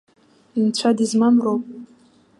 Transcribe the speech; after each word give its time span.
Нцәа 0.63 0.89
дызмам 0.97 1.35
роуп. 1.43 1.63